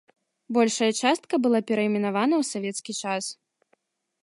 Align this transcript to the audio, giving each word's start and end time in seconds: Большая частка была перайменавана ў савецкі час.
Большая 0.55 0.89
частка 1.01 1.33
была 1.43 1.59
перайменавана 1.71 2.35
ў 2.41 2.51
савецкі 2.55 2.93
час. 3.05 3.23